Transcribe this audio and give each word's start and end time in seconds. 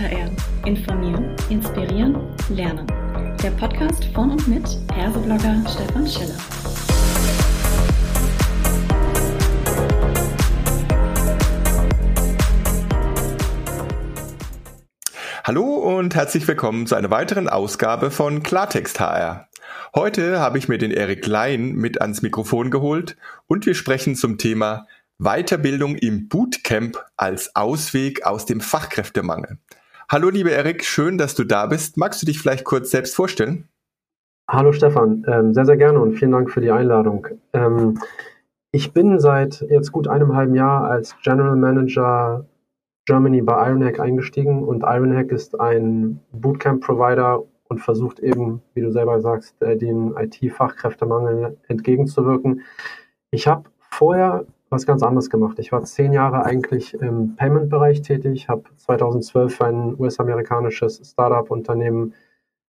HR. 0.00 0.30
Informieren, 0.64 1.36
inspirieren, 1.50 2.16
lernen. 2.48 2.86
Der 3.42 3.50
Podcast 3.50 4.06
von 4.14 4.30
und 4.30 4.48
mit 4.48 4.64
Herseblogger 4.94 5.62
Stefan 5.68 6.06
Schiller. 6.06 6.38
Hallo 15.44 15.64
und 15.64 16.14
herzlich 16.14 16.48
willkommen 16.48 16.86
zu 16.86 16.94
einer 16.94 17.10
weiteren 17.10 17.50
Ausgabe 17.50 18.10
von 18.10 18.42
Klartext 18.42 19.00
HR. 19.00 19.48
Heute 19.94 20.40
habe 20.40 20.56
ich 20.56 20.66
mir 20.66 20.78
den 20.78 20.92
Erik 20.92 21.20
Klein 21.20 21.72
mit 21.72 22.00
ans 22.00 22.22
Mikrofon 22.22 22.70
geholt 22.70 23.18
und 23.48 23.66
wir 23.66 23.74
sprechen 23.74 24.16
zum 24.16 24.38
Thema 24.38 24.86
Weiterbildung 25.18 25.96
im 25.96 26.28
Bootcamp 26.28 26.96
als 27.18 27.54
Ausweg 27.54 28.24
aus 28.24 28.46
dem 28.46 28.62
Fachkräftemangel. 28.62 29.58
Hallo 30.12 30.28
lieber 30.28 30.50
Erik, 30.50 30.84
schön, 30.84 31.18
dass 31.18 31.36
du 31.36 31.44
da 31.44 31.66
bist. 31.66 31.96
Magst 31.96 32.20
du 32.20 32.26
dich 32.26 32.40
vielleicht 32.40 32.64
kurz 32.64 32.90
selbst 32.90 33.14
vorstellen? 33.14 33.68
Hallo 34.50 34.72
Stefan, 34.72 35.24
ähm, 35.28 35.54
sehr, 35.54 35.64
sehr 35.64 35.76
gerne 35.76 36.00
und 36.00 36.14
vielen 36.14 36.32
Dank 36.32 36.50
für 36.50 36.60
die 36.60 36.72
Einladung. 36.72 37.28
Ähm, 37.52 37.96
ich 38.72 38.92
bin 38.92 39.20
seit 39.20 39.60
jetzt 39.60 39.92
gut 39.92 40.08
einem 40.08 40.34
halben 40.34 40.56
Jahr 40.56 40.90
als 40.90 41.14
General 41.22 41.54
Manager 41.54 42.44
Germany 43.06 43.40
bei 43.40 43.68
Ironhack 43.68 44.00
eingestiegen 44.00 44.64
und 44.64 44.82
Ironhack 44.82 45.30
ist 45.30 45.60
ein 45.60 46.18
Bootcamp-Provider 46.32 47.44
und 47.68 47.78
versucht 47.78 48.18
eben, 48.18 48.62
wie 48.74 48.80
du 48.80 48.90
selber 48.90 49.20
sagst, 49.20 49.62
äh, 49.62 49.76
den 49.76 50.16
IT-Fachkräftemangel 50.16 51.56
entgegenzuwirken. 51.68 52.62
Ich 53.30 53.46
habe 53.46 53.70
vorher 53.78 54.44
was 54.70 54.86
ganz 54.86 55.02
anderes 55.02 55.28
gemacht. 55.30 55.58
Ich 55.58 55.72
war 55.72 55.82
zehn 55.82 56.12
Jahre 56.12 56.44
eigentlich 56.44 56.94
im 56.94 57.34
Payment-Bereich 57.36 58.02
tätig, 58.02 58.48
habe 58.48 58.62
2012 58.76 59.54
für 59.54 59.66
ein 59.66 59.96
US-amerikanisches 59.98 61.00
Startup-Unternehmen 61.04 62.14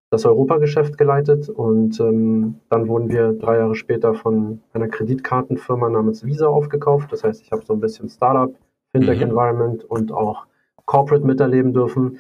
das 0.10 0.26
Europageschäft 0.26 0.98
geleitet 0.98 1.48
und 1.48 1.98
ähm, 2.02 2.56
dann 2.70 2.90
wurden 2.90 3.10
wir 3.10 3.32
drei 3.32 3.60
Jahre 3.60 3.76
später 3.76 4.14
von 4.14 4.60
einer 4.74 4.90
Kreditkartenfirma 4.90 5.90
namens 5.90 6.26
Visa 6.26 6.48
aufgekauft. 6.48 7.14
Das 7.14 7.24
heißt, 7.24 7.42
ich 7.42 7.52
habe 7.54 7.64
so 7.64 7.72
ein 7.74 7.80
bisschen 7.80 8.10
Startup, 8.10 8.54
Fintech-Environment 8.92 9.84
mhm. 9.84 9.90
und 9.90 10.12
auch 10.12 10.48
Corporate 10.86 11.26
miterleben 11.26 11.72
dürfen. 11.72 12.20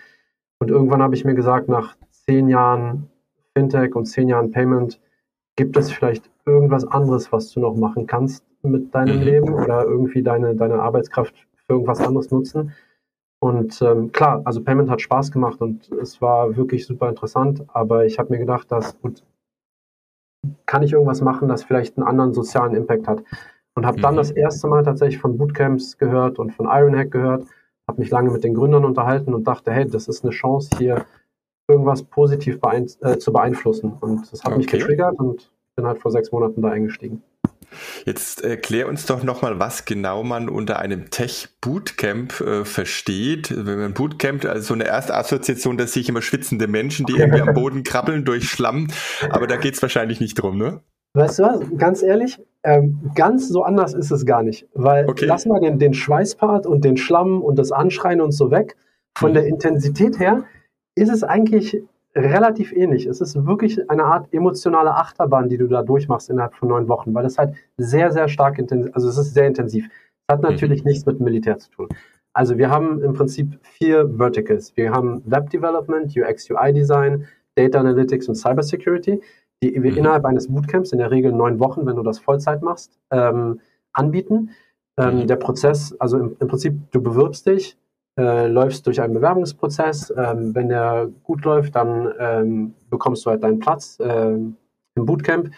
Und 0.60 0.72
irgendwann 0.72 1.02
habe 1.02 1.16
ich 1.16 1.26
mir 1.26 1.34
gesagt, 1.34 1.68
nach 1.68 1.98
zehn 2.12 2.48
Jahren 2.48 3.10
Fintech 3.54 3.94
und 3.94 4.06
zehn 4.06 4.30
Jahren 4.30 4.52
Payment, 4.52 5.02
gibt 5.56 5.78
es 5.78 5.92
vielleicht 5.92 6.30
irgendwas 6.46 6.86
anderes, 6.86 7.32
was 7.32 7.52
du 7.52 7.60
noch 7.60 7.76
machen 7.76 8.08
kannst 8.08 8.46
mit 8.64 8.94
deinem 8.94 9.18
mhm. 9.18 9.24
Leben 9.24 9.54
oder 9.54 9.84
irgendwie 9.84 10.24
deine, 10.24 10.56
deine 10.56 10.82
Arbeitskraft 10.82 11.36
für 11.66 11.74
irgendwas 11.74 12.02
anderes 12.02 12.32
nutzen. 12.32 12.74
Und 13.40 13.82
ähm, 13.82 14.12
klar, 14.12 14.42
also 14.46 14.64
Payment 14.64 14.90
hat 14.90 15.02
Spaß 15.02 15.32
gemacht 15.32 15.62
und 15.62 15.92
es 15.94 16.22
war 16.22 16.56
wirklich 16.56 16.86
super 16.86 17.10
interessant, 17.10 17.66
aber 17.70 18.06
ich 18.06 18.20
habe 18.20 18.32
mir 18.32 18.40
gedacht, 18.40 18.72
dass 18.72 19.00
gut, 19.02 19.24
kann 20.68 20.84
ich 20.84 20.94
irgendwas 20.94 21.22
machen, 21.22 21.48
das 21.48 21.64
vielleicht 21.64 21.98
einen 21.98 22.08
anderen 22.08 22.34
sozialen 22.34 22.76
Impact 22.76 23.08
hat. 23.08 23.24
Und 23.74 23.86
habe 23.86 24.02
dann 24.02 24.16
mhm. 24.16 24.18
das 24.18 24.32
erste 24.32 24.68
Mal 24.68 24.84
tatsächlich 24.84 25.20
von 25.20 25.38
Bootcamps 25.38 25.98
gehört 25.98 26.40
und 26.40 26.52
von 26.52 26.68
Ironhack 26.68 27.10
gehört, 27.10 27.46
habe 27.88 28.02
mich 28.02 28.12
lange 28.12 28.30
mit 28.30 28.44
den 28.44 28.54
Gründern 28.54 28.86
unterhalten 28.86 29.34
und 29.34 29.46
dachte, 29.46 29.72
hey, 29.72 29.88
das 29.88 30.08
ist 30.08 30.24
eine 30.24 30.32
Chance 30.32 30.70
hier 30.78 31.06
irgendwas 31.68 32.04
positiv 32.04 32.60
beein 32.60 32.88
äh, 33.02 33.18
zu 33.18 33.32
beeinflussen. 33.32 33.94
Und 34.00 34.32
das 34.32 34.44
hat 34.44 34.52
okay. 34.52 34.58
mich 34.58 34.68
getriggert 34.68 35.20
und 35.20 35.52
bin 35.76 35.86
halt 35.86 36.00
vor 36.00 36.12
sechs 36.12 36.32
Monaten 36.32 36.62
da 36.62 36.70
eingestiegen. 36.70 37.24
Jetzt 38.06 38.44
erklär 38.44 38.88
uns 38.88 39.06
doch 39.06 39.24
nochmal, 39.24 39.60
was 39.60 39.86
genau 39.86 40.24
man 40.24 40.50
unter 40.50 40.80
einem 40.80 41.10
Tech-Bootcamp 41.10 42.42
äh, 42.42 42.66
versteht. 42.66 43.54
Wenn 43.56 43.80
man 43.80 43.94
Bootcamp, 43.94 44.46
also 44.46 44.62
so 44.62 44.74
eine 44.74 44.86
erste 44.86 45.16
Assoziation, 45.16 45.78
da 45.78 45.88
sehe 45.88 46.02
ich 46.02 46.10
immer 46.10 46.22
schwitzende 46.22 46.68
Menschen, 46.68 47.06
die 47.06 47.14
irgendwie 47.14 47.42
am 47.42 47.54
Boden 47.54 47.84
krabbeln 47.84 48.26
durch 48.26 48.50
Schlamm, 48.50 48.88
aber 49.30 49.48
da 49.48 49.56
geht 49.56 49.76
es 49.76 49.82
wahrscheinlich 49.82 50.20
nicht 50.20 50.36
drum, 50.36 50.58
ne? 50.58 50.82
Weißt 51.14 51.40
du 51.40 51.44
was, 51.44 51.62
ganz 51.78 52.04
ehrlich, 52.04 52.40
ähm, 52.64 53.12
ganz 53.16 53.50
so 53.50 53.64
anders 53.64 53.94
ist 53.94 54.12
es 54.12 54.26
gar 54.26 54.44
nicht. 54.44 54.68
Weil 54.74 55.10
okay. 55.10 55.26
lass 55.26 55.46
mal 55.46 55.60
den, 55.60 55.78
den 55.78 55.94
Schweißpart 55.94 56.66
und 56.66 56.86
den 56.86 56.98
Schlamm 56.98 57.42
und 57.42 57.58
das 57.58 57.72
Anschreien 57.72 58.22
und 58.22 58.32
so 58.32 58.52
weg. 58.52 58.76
Von 59.18 59.32
mhm. 59.32 59.36
der 59.36 59.46
Intensität 59.46 60.20
her 60.20 60.46
ist 60.96 61.10
es 61.10 61.24
eigentlich 61.24 61.82
relativ 62.16 62.74
ähnlich. 62.74 63.06
Es 63.06 63.22
ist 63.22 63.46
wirklich 63.46 63.90
eine 63.90 64.04
Art 64.04 64.34
emotionale 64.34 64.96
Achterbahn, 64.96 65.50
die 65.50 65.58
du 65.58 65.68
da 65.68 65.82
durchmachst 65.82 66.30
innerhalb 66.30 66.56
von 66.56 66.70
neun 66.70 66.88
Wochen, 66.88 67.14
weil 67.14 67.26
es 67.26 67.38
halt 67.38 67.56
sehr, 67.78 68.12
sehr 68.12 68.28
stark 68.28 68.60
intensiv, 68.60 68.92
also 68.94 69.08
es 69.08 69.18
ist 69.18 69.34
sehr 69.34 69.48
intensiv. 69.48 69.86
Es 69.86 70.34
hat 70.34 70.42
natürlich 70.42 70.84
mhm. 70.84 70.90
nichts 70.90 71.06
mit 71.06 71.20
Militär 71.20 71.58
zu 71.58 71.70
tun. 71.72 71.88
Also 72.34 72.58
wir 72.58 72.70
haben 72.70 73.02
im 73.02 73.14
Prinzip 73.14 73.60
vier 73.64 74.10
Verticals. 74.18 74.76
Wir 74.76 74.92
haben 74.92 75.22
Web 75.26 75.50
Development, 75.50 76.16
UX, 76.16 76.50
UI 76.50 76.74
Design, 76.74 77.28
Data 77.56 77.80
Analytics 77.80 78.28
und 78.30 78.36
Cyber 78.36 78.64
Security, 78.64 79.22
die 79.62 79.82
wir 79.82 79.92
mhm. 79.92 79.98
innerhalb 79.98 80.26
eines 80.26 80.48
Bootcamps, 80.48 80.92
in 80.92 81.00
der 81.00 81.12
Regel 81.12 81.32
neun 81.32 81.60
Wochen, 81.60 81.86
wenn 81.86 81.96
du 81.96 82.04
das 82.04 82.20
Vollzeit 82.20 82.62
machst, 82.62 82.98
ähm, 83.12 83.60
anbieten. 83.94 84.52
Ähm, 84.98 85.20
mhm. 85.20 85.28
Der 85.28 85.36
Prozess, 85.38 85.96
also 86.00 86.18
im, 86.18 86.36
im 86.40 86.48
Prinzip, 86.48 86.92
du 86.92 87.02
bewirbst 87.02 87.48
dich, 87.48 87.78
äh, 88.22 88.48
läufst 88.48 88.86
durch 88.86 89.02
einen 89.02 89.16
Bewerbungsprozess. 89.16 90.14
Ähm, 90.16 90.54
wenn 90.54 90.70
der 90.70 91.10
gut 91.24 91.44
läuft, 91.44 91.76
dann 91.76 92.14
ähm, 92.20 92.74
bekommst 92.90 93.26
du 93.26 93.32
halt 93.32 93.44
deinen 93.44 93.60
Platz 93.60 94.00
äh, 94.00 94.34
im 94.34 94.58
Bootcamp. 94.96 95.52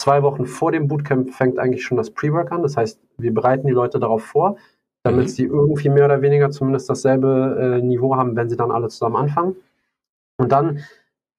Zwei 0.00 0.22
Wochen 0.22 0.46
vor 0.46 0.72
dem 0.72 0.88
Bootcamp 0.88 1.32
fängt 1.32 1.58
eigentlich 1.58 1.84
schon 1.84 1.96
das 1.96 2.10
Pre-Work 2.10 2.52
an. 2.52 2.62
Das 2.62 2.76
heißt, 2.76 3.00
wir 3.18 3.32
bereiten 3.32 3.66
die 3.66 3.72
Leute 3.72 4.00
darauf 4.00 4.24
vor, 4.24 4.56
damit 5.04 5.26
mhm. 5.26 5.28
sie 5.28 5.44
irgendwie 5.44 5.88
mehr 5.88 6.06
oder 6.06 6.22
weniger 6.22 6.50
zumindest 6.50 6.90
dasselbe 6.90 7.78
äh, 7.78 7.82
Niveau 7.84 8.16
haben, 8.16 8.34
wenn 8.34 8.48
sie 8.48 8.56
dann 8.56 8.70
alle 8.72 8.88
zusammen 8.88 9.16
anfangen. 9.16 9.56
Und 10.38 10.52
dann 10.52 10.80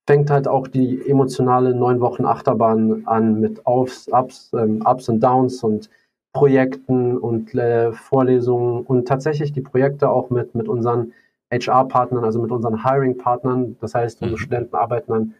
fängt 0.07 0.29
halt 0.29 0.47
auch 0.47 0.67
die 0.67 1.07
emotionale 1.07 1.75
neun 1.75 1.99
Wochen 1.99 2.25
Achterbahn 2.25 3.03
an 3.05 3.39
mit 3.39 3.65
Aufs, 3.65 4.07
Ups, 4.07 4.51
ähm, 4.53 4.81
Ups 4.85 5.09
und 5.09 5.19
Downs 5.21 5.63
und 5.63 5.89
Projekten 6.33 7.17
und 7.17 7.53
äh, 7.55 7.91
Vorlesungen 7.91 8.83
und 8.83 9.07
tatsächlich 9.07 9.51
die 9.51 9.61
Projekte 9.61 10.09
auch 10.09 10.29
mit, 10.29 10.55
mit 10.55 10.67
unseren 10.67 11.13
HR-Partnern, 11.51 12.23
also 12.23 12.39
mit 12.41 12.51
unseren 12.51 12.83
Hiring-Partnern. 12.83 13.77
Das 13.81 13.95
heißt, 13.95 14.21
unsere 14.21 14.37
mhm. 14.37 14.43
Studenten 14.43 14.75
arbeiten 14.75 15.11
an 15.11 15.33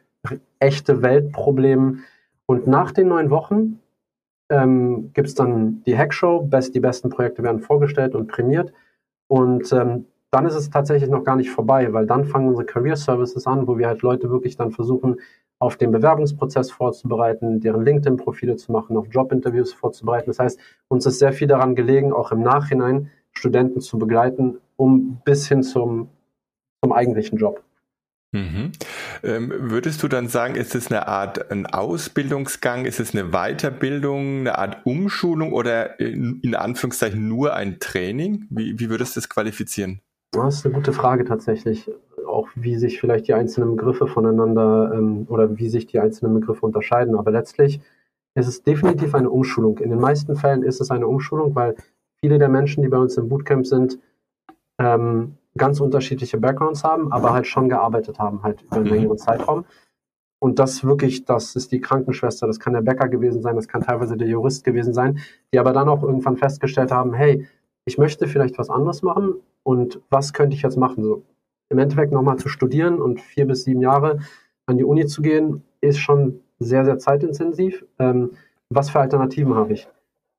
echte 0.60 1.02
Weltproblemen. 1.02 2.04
Und 2.46 2.68
nach 2.68 2.92
den 2.92 3.10
neun 3.10 3.30
Wochen 3.30 3.80
ähm, 4.50 5.12
gibt 5.14 5.28
es 5.28 5.36
dann 5.36 5.84
die 5.86 5.98
Hackshow. 5.98 6.42
Best, 6.42 6.74
die 6.74 6.80
besten 6.80 7.10
Projekte 7.10 7.44
werden 7.44 7.60
vorgestellt 7.60 8.16
und 8.16 8.28
prämiert. 8.28 8.74
Und 9.28 9.72
ähm, 9.72 10.06
dann 10.32 10.46
ist 10.46 10.56
es 10.56 10.70
tatsächlich 10.70 11.10
noch 11.10 11.24
gar 11.24 11.36
nicht 11.36 11.52
vorbei, 11.52 11.94
weil 11.94 12.08
dann 12.08 12.26
fangen 12.26 12.48
unsere 12.48 12.66
Career 12.66 12.96
Services 12.96 13.46
an, 13.48 13.68
wo 13.68 13.78
wir 13.78 13.88
halt 13.88 14.02
Leute 14.02 14.30
wirklich 14.30 14.58
dann 14.58 14.72
versuchen, 14.72 15.18
auf 15.60 15.76
den 15.76 15.92
Bewerbungsprozess 15.92 16.72
vorzubereiten, 16.72 17.60
deren 17.60 17.84
LinkedIn-Profile 17.84 18.56
zu 18.56 18.72
machen, 18.72 18.96
auf 18.96 19.08
Jobinterviews 19.12 19.74
vorzubereiten. 19.74 20.30
Das 20.30 20.40
heißt, 20.40 20.60
uns 20.88 21.06
ist 21.06 21.20
sehr 21.20 21.34
viel 21.34 21.48
daran 21.48 21.76
gelegen, 21.76 22.14
auch 22.14 22.32
im 22.32 22.42
Nachhinein 22.42 23.12
Studenten 23.34 23.82
zu 23.82 24.00
begleiten, 24.00 24.58
um 24.78 25.22
bis 25.26 25.48
hin 25.48 25.62
zum, 25.62 26.10
zum 26.82 26.94
eigentlichen 26.94 27.38
Job. 27.38 27.64
Mhm. 28.32 28.72
Ähm, 29.24 29.52
würdest 29.72 30.04
du 30.04 30.08
dann 30.08 30.28
sagen, 30.28 30.56
ist 30.56 30.76
es 30.76 30.92
eine 30.92 31.08
Art 31.08 31.52
ein 31.52 31.66
Ausbildungsgang, 31.66 32.86
ist 32.86 33.00
es 33.00 33.16
eine 33.16 33.32
Weiterbildung, 33.32 34.42
eine 34.42 34.58
Art 34.58 34.86
Umschulung 34.86 35.52
oder 35.52 36.00
in, 36.00 36.40
in 36.42 36.56
Anführungszeichen 36.56 37.28
nur 37.28 37.56
ein 37.56 37.80
Training? 37.80 38.46
Wie, 38.50 38.80
wie 38.80 38.90
würdest 38.90 39.16
du 39.16 39.20
das 39.20 39.30
qualifizieren? 39.30 40.02
Das 40.32 40.58
ist 40.58 40.66
eine 40.66 40.76
gute 40.76 40.94
Frage 40.94 41.26
tatsächlich 41.26 41.90
auch 42.30 42.48
wie 42.56 42.76
sich 42.78 43.00
vielleicht 43.00 43.28
die 43.28 43.34
einzelnen 43.34 43.76
Begriffe 43.76 44.08
voneinander 44.08 44.92
ähm, 44.94 45.26
oder 45.30 45.58
wie 45.58 45.70
sich 45.70 45.88
die 45.88 46.00
einzelnen 46.00 46.34
Begriffe 46.34 46.66
unterscheiden. 46.66 47.16
Aber 47.16 47.32
letztlich 47.32 47.82
ist 48.36 48.48
es 48.48 48.64
definitiv 48.64 49.16
eine 49.16 49.30
Umschulung. 49.30 49.80
In 49.80 49.90
den 49.90 50.00
meisten 50.00 50.36
Fällen 50.36 50.64
ist 50.64 50.82
es 50.82 50.92
eine 50.92 51.08
Umschulung, 51.08 51.56
weil 51.56 51.76
viele 52.20 52.38
der 52.38 52.50
Menschen, 52.50 52.84
die 52.84 52.90
bei 52.90 52.98
uns 52.98 53.18
im 53.18 53.30
Bootcamp 53.30 53.66
sind, 53.66 54.00
ähm, 54.80 55.36
ganz 55.58 55.80
unterschiedliche 55.80 56.38
Backgrounds 56.38 56.84
haben, 56.84 57.12
aber 57.12 57.34
halt 57.34 57.48
schon 57.48 57.70
gearbeitet 57.70 58.20
haben, 58.20 58.44
halt 58.44 58.62
über 58.62 58.78
einen 58.78 58.86
mhm. 58.86 58.92
längeren 58.92 59.18
Zeitraum. 59.18 59.66
Und 60.42 60.58
das 60.58 60.86
wirklich, 60.86 61.26
das 61.26 61.56
ist 61.56 61.72
die 61.72 61.82
Krankenschwester, 61.82 62.48
das 62.48 62.60
kann 62.60 62.74
der 62.74 62.82
Bäcker 62.82 63.10
gewesen 63.10 63.42
sein, 63.42 63.58
das 63.58 63.68
kann 63.68 63.82
teilweise 63.82 64.16
der 64.16 64.28
Jurist 64.28 64.64
gewesen 64.64 64.94
sein, 64.94 65.20
die 65.54 65.60
aber 65.60 65.74
dann 65.74 65.90
auch 65.90 66.02
irgendwann 66.02 66.38
festgestellt 66.38 66.92
haben, 66.92 67.14
hey, 67.14 67.46
ich 67.86 67.98
möchte 67.98 68.28
vielleicht 68.28 68.58
was 68.58 68.70
anderes 68.70 69.02
machen 69.02 69.36
und 69.64 70.00
was 70.10 70.32
könnte 70.32 70.56
ich 70.56 70.62
jetzt 70.62 70.78
machen? 70.78 71.04
So, 71.04 71.24
im 71.70 71.78
Endeffekt 71.78 72.12
nochmal 72.12 72.38
zu 72.38 72.50
studieren 72.50 73.00
und 73.00 73.22
vier 73.22 73.46
bis 73.46 73.64
sieben 73.64 73.82
Jahre 73.82 74.20
an 74.66 74.78
die 74.78 74.84
Uni 74.84 75.06
zu 75.06 75.22
gehen, 75.22 75.64
ist 75.82 76.00
schon 76.00 76.42
sehr, 76.60 76.86
sehr 76.86 77.00
zeitintensiv. 77.00 77.86
Ähm, 78.00 78.32
was 78.70 78.90
für 78.90 79.00
Alternativen 79.00 79.56
habe 79.56 79.74
ich? 79.74 79.88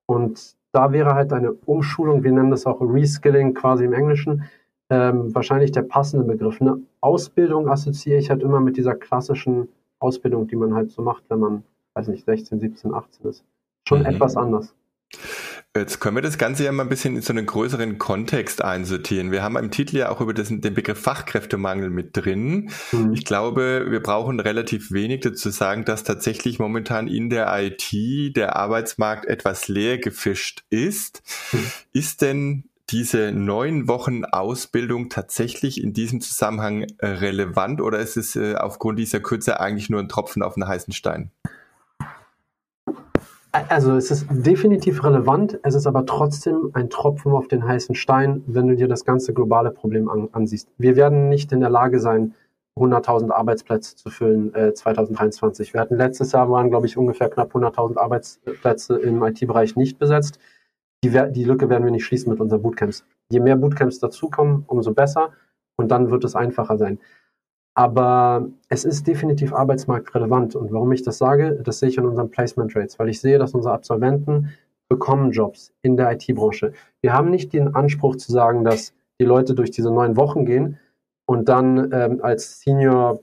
Und 0.06 0.54
da 0.72 0.92
wäre 0.92 1.14
halt 1.14 1.32
eine 1.32 1.52
Umschulung, 1.52 2.22
wir 2.22 2.32
nennen 2.32 2.50
das 2.50 2.66
auch 2.66 2.80
Reskilling 2.80 3.54
quasi 3.54 3.84
im 3.84 3.92
Englischen, 3.92 4.44
ähm, 4.88 5.34
wahrscheinlich 5.34 5.72
der 5.72 5.82
passende 5.82 6.24
Begriff. 6.26 6.60
Eine 6.60 6.80
Ausbildung 7.00 7.68
assoziiere 7.68 8.18
ich 8.18 8.30
halt 8.30 8.42
immer 8.42 8.60
mit 8.60 8.76
dieser 8.76 8.94
klassischen 8.94 9.68
Ausbildung, 9.98 10.46
die 10.46 10.56
man 10.56 10.74
halt 10.74 10.90
so 10.90 11.02
macht, 11.02 11.24
wenn 11.28 11.38
man, 11.38 11.62
weiß 11.94 12.08
nicht, 12.08 12.24
16, 12.24 12.60
17, 12.60 12.94
18 12.94 13.30
ist. 13.30 13.44
Schon 13.88 14.00
mhm. 14.00 14.06
etwas 14.06 14.36
anders. 14.36 14.74
Jetzt 15.76 16.00
können 16.00 16.16
wir 16.16 16.22
das 16.22 16.36
Ganze 16.36 16.64
ja 16.64 16.72
mal 16.72 16.82
ein 16.82 16.88
bisschen 16.88 17.14
in 17.14 17.22
so 17.22 17.32
einen 17.32 17.46
größeren 17.46 17.98
Kontext 17.98 18.64
einsortieren. 18.64 19.30
Wir 19.30 19.44
haben 19.44 19.56
im 19.56 19.70
Titel 19.70 19.98
ja 19.98 20.08
auch 20.08 20.20
über 20.20 20.34
das, 20.34 20.48
den 20.48 20.74
Begriff 20.74 21.00
Fachkräftemangel 21.00 21.90
mit 21.90 22.16
drin. 22.16 22.70
Mhm. 22.90 23.12
Ich 23.12 23.24
glaube, 23.24 23.86
wir 23.88 24.02
brauchen 24.02 24.40
relativ 24.40 24.90
wenig 24.90 25.20
dazu 25.20 25.50
sagen, 25.50 25.84
dass 25.84 26.02
tatsächlich 26.02 26.58
momentan 26.58 27.06
in 27.06 27.30
der 27.30 27.48
IT 27.56 28.36
der 28.36 28.56
Arbeitsmarkt 28.56 29.26
etwas 29.26 29.68
leer 29.68 29.98
gefischt 29.98 30.64
ist. 30.70 31.22
Mhm. 31.52 31.66
Ist 31.92 32.22
denn 32.22 32.64
diese 32.88 33.30
neun 33.30 33.86
Wochen 33.86 34.24
Ausbildung 34.24 35.08
tatsächlich 35.08 35.80
in 35.80 35.92
diesem 35.92 36.20
Zusammenhang 36.20 36.86
äh, 36.98 37.06
relevant 37.06 37.80
oder 37.80 38.00
ist 38.00 38.16
es 38.16 38.34
äh, 38.34 38.56
aufgrund 38.56 38.98
dieser 38.98 39.20
Kürze 39.20 39.60
eigentlich 39.60 39.88
nur 39.88 40.00
ein 40.00 40.08
Tropfen 40.08 40.42
auf 40.42 40.56
einen 40.56 40.66
heißen 40.66 40.92
Stein? 40.92 41.30
Also 43.52 43.96
es 43.96 44.10
ist 44.12 44.26
definitiv 44.30 45.02
relevant, 45.02 45.58
es 45.64 45.74
ist 45.74 45.86
aber 45.86 46.06
trotzdem 46.06 46.70
ein 46.74 46.88
Tropfen 46.88 47.32
auf 47.32 47.48
den 47.48 47.66
heißen 47.66 47.96
Stein, 47.96 48.44
wenn 48.46 48.68
du 48.68 48.76
dir 48.76 48.86
das 48.86 49.04
ganze 49.04 49.34
globale 49.34 49.72
Problem 49.72 50.08
an, 50.08 50.28
ansiehst. 50.32 50.68
Wir 50.78 50.94
werden 50.94 51.28
nicht 51.28 51.50
in 51.50 51.60
der 51.60 51.70
Lage 51.70 51.98
sein, 51.98 52.34
100.000 52.76 53.32
Arbeitsplätze 53.32 53.96
zu 53.96 54.10
füllen 54.10 54.54
äh, 54.54 54.72
2023. 54.72 55.74
Wir 55.74 55.80
hatten 55.80 55.96
letztes 55.96 56.30
Jahr 56.32 56.48
waren, 56.50 56.70
glaube 56.70 56.86
ich, 56.86 56.96
ungefähr 56.96 57.28
knapp 57.28 57.54
100.000 57.54 57.98
Arbeitsplätze 57.98 58.96
im 58.98 59.22
IT-Bereich 59.22 59.74
nicht 59.74 59.98
besetzt. 59.98 60.38
Die, 61.02 61.10
die 61.10 61.44
Lücke 61.44 61.68
werden 61.68 61.84
wir 61.84 61.90
nicht 61.90 62.04
schließen 62.04 62.30
mit 62.30 62.40
unseren 62.40 62.62
Bootcamps. 62.62 63.04
Je 63.30 63.40
mehr 63.40 63.56
Bootcamps 63.56 63.98
dazukommen, 63.98 64.64
umso 64.68 64.92
besser 64.92 65.30
und 65.76 65.88
dann 65.88 66.10
wird 66.10 66.24
es 66.24 66.36
einfacher 66.36 66.78
sein. 66.78 67.00
Aber 67.74 68.48
es 68.68 68.84
ist 68.84 69.06
definitiv 69.06 69.52
arbeitsmarktrelevant. 69.52 70.56
Und 70.56 70.72
warum 70.72 70.92
ich 70.92 71.02
das 71.02 71.18
sage, 71.18 71.60
das 71.62 71.78
sehe 71.78 71.88
ich 71.88 71.98
an 71.98 72.06
unseren 72.06 72.30
Placement 72.30 72.74
Rates, 72.74 72.98
weil 72.98 73.08
ich 73.08 73.20
sehe, 73.20 73.38
dass 73.38 73.54
unsere 73.54 73.74
Absolventen 73.74 74.50
bekommen 74.88 75.30
Jobs 75.30 75.72
in 75.82 75.96
der 75.96 76.12
IT-Branche. 76.12 76.72
Wir 77.00 77.12
haben 77.12 77.30
nicht 77.30 77.52
den 77.52 77.74
Anspruch 77.74 78.16
zu 78.16 78.32
sagen, 78.32 78.64
dass 78.64 78.92
die 79.20 79.24
Leute 79.24 79.54
durch 79.54 79.70
diese 79.70 79.90
neun 79.90 80.16
Wochen 80.16 80.44
gehen 80.44 80.78
und 81.26 81.48
dann 81.48 81.92
ähm, 81.92 82.20
als 82.22 82.60
Senior 82.60 83.20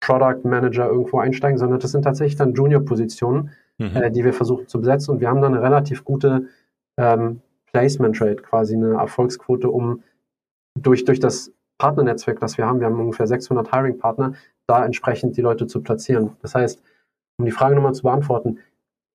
Product 0.00 0.44
Manager 0.44 0.88
irgendwo 0.88 1.18
einsteigen, 1.18 1.58
sondern 1.58 1.80
das 1.80 1.92
sind 1.92 2.02
tatsächlich 2.02 2.36
dann 2.36 2.54
Junior-Positionen, 2.54 3.50
mhm. 3.78 3.96
äh, 3.96 4.10
die 4.10 4.24
wir 4.24 4.32
versuchen 4.32 4.66
zu 4.66 4.80
besetzen. 4.80 5.12
Und 5.12 5.20
wir 5.20 5.28
haben 5.28 5.42
dann 5.42 5.54
eine 5.54 5.62
relativ 5.62 6.04
gute 6.04 6.48
ähm, 6.96 7.40
Placement 7.72 8.20
Rate, 8.20 8.42
quasi 8.42 8.74
eine 8.74 8.94
Erfolgsquote, 8.94 9.68
um 9.68 10.02
durch, 10.78 11.04
durch 11.04 11.20
das 11.20 11.52
Partnernetzwerk, 11.78 12.40
das 12.40 12.58
wir 12.58 12.66
haben, 12.66 12.80
wir 12.80 12.86
haben 12.86 12.98
ungefähr 12.98 13.26
600 13.26 13.72
Hiring-Partner, 13.72 14.34
da 14.66 14.84
entsprechend 14.84 15.36
die 15.36 15.42
Leute 15.42 15.66
zu 15.66 15.82
platzieren. 15.82 16.32
Das 16.42 16.54
heißt, 16.54 16.82
um 17.38 17.44
die 17.44 17.50
Frage 17.50 17.74
nochmal 17.74 17.94
zu 17.94 18.02
beantworten, 18.02 18.58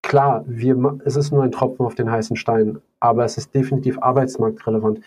klar, 0.01 0.43
wir, 0.47 0.99
es 1.05 1.15
ist 1.15 1.31
nur 1.31 1.43
ein 1.43 1.51
Tropfen 1.51 1.85
auf 1.85 1.95
den 1.95 2.11
heißen 2.11 2.35
Stein, 2.35 2.79
aber 2.99 3.25
es 3.25 3.37
ist 3.37 3.53
definitiv 3.55 3.99
arbeitsmarktrelevant. 3.99 5.01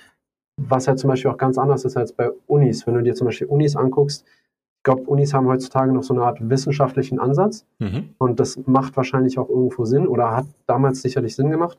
Was 0.57 0.87
ja 0.87 0.97
zum 0.97 1.09
Beispiel 1.09 1.31
auch 1.31 1.39
ganz 1.39 1.59
anders 1.59 1.85
ist 1.85 1.97
als 1.97 2.13
bei 2.13 2.31
Unis. 2.47 2.87
Wenn 2.87 2.95
du 2.95 3.03
dir 3.03 3.15
zum 3.15 3.27
Beispiel 3.27 3.47
Unis 3.47 3.77
anguckst, 3.77 4.25
ich 4.79 4.85
glaube, 4.85 5.03
Unis 5.03 5.33
haben 5.33 5.47
heutzutage 5.47 5.93
noch 5.93 6.03
so 6.03 6.13
eine 6.13 6.25
Art 6.25 6.39
wissenschaftlichen 6.49 7.21
Ansatz 7.21 7.65
mhm. 7.79 8.15
und 8.19 8.41
das 8.41 8.59
macht 8.67 8.97
wahrscheinlich 8.97 9.39
auch 9.39 9.49
irgendwo 9.49 9.85
Sinn 9.85 10.09
oder 10.09 10.37
hat 10.37 10.47
damals 10.67 11.03
sicherlich 11.03 11.37
Sinn 11.37 11.51
gemacht. 11.51 11.79